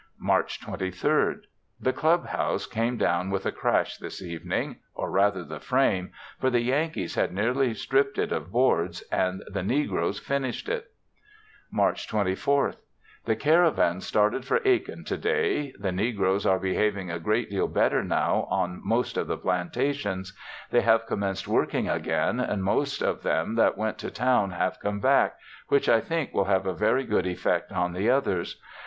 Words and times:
March 0.19 0.59
23rd. 0.61 1.41
The 1.79 1.93
Club 1.93 2.25
House 2.29 2.65
came 2.65 2.97
down 2.97 3.29
with 3.29 3.45
a 3.45 3.51
crash 3.51 3.97
this 3.97 4.19
evening, 4.19 4.77
or 4.95 5.11
rather 5.11 5.43
the 5.43 5.59
frame, 5.59 6.09
for 6.39 6.49
the 6.49 6.61
Yankees 6.61 7.13
had 7.13 7.31
nearly 7.31 7.75
stripped 7.75 8.17
it 8.17 8.31
of 8.31 8.51
boards 8.51 9.03
and 9.11 9.43
the 9.45 9.61
negroes 9.61 10.17
finished 10.17 10.67
it. 10.69 10.91
March 11.71 12.09
24th. 12.09 12.77
The 13.25 13.35
caravan 13.35 14.01
started 14.01 14.43
for 14.43 14.59
Aiken 14.65 15.03
to 15.03 15.17
day. 15.17 15.71
The 15.77 15.91
negroes 15.91 16.47
are 16.47 16.57
behaving 16.57 17.11
a 17.11 17.19
great 17.19 17.51
deal 17.51 17.67
better 17.67 18.03
now 18.03 18.47
on 18.49 18.81
most 18.83 19.17
of 19.17 19.27
the 19.27 19.37
plantations; 19.37 20.35
they 20.71 20.81
have 20.81 21.05
commenced 21.05 21.47
working 21.47 21.87
again, 21.87 22.39
and 22.39 22.63
most 22.63 23.03
of 23.03 23.21
them 23.21 23.53
that 23.53 23.77
went 23.77 23.99
to 23.99 24.09
town 24.09 24.49
have 24.49 24.79
come 24.79 24.99
back, 24.99 25.37
which 25.67 25.87
I 25.87 26.01
think 26.01 26.33
will 26.33 26.45
have 26.45 26.65
a 26.65 26.73
very 26.73 27.03
good 27.03 27.27
effect 27.27 27.71
on 27.71 27.93
the 27.93 28.09
others. 28.09 28.59